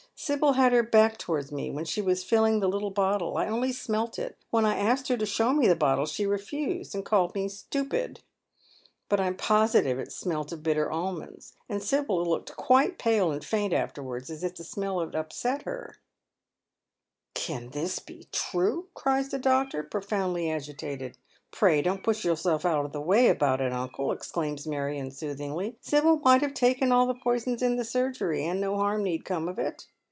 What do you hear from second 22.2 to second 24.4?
yourself out of the way about it, imcle," ex